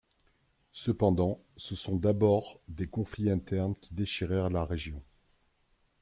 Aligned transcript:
Cependant, 0.71 1.43
ce 1.57 1.75
sont 1.75 1.95
d'abord 1.95 2.59
des 2.67 2.87
conflits 2.87 3.29
internes 3.29 3.75
qui 3.75 3.93
déchirèrent 3.93 4.49
la 4.49 4.65
région. 4.65 5.03